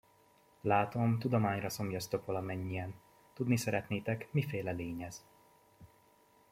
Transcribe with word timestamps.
Látom, 0.61 1.19
tudományra 1.19 1.69
szomjaztok 1.69 2.25
valamennyien, 2.25 2.93
tudni 3.33 3.57
szeretnétek, 3.57 4.27
miféle 4.31 4.71
lény 4.71 5.01
ez. 5.03 5.23